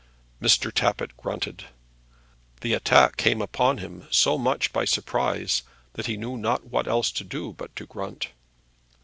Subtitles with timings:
[0.41, 0.73] Mr.
[0.73, 1.65] Tappitt grunted.
[2.61, 5.61] The attack came upon him so much by surprise
[5.93, 8.29] that he knew not what else to do but to grunt.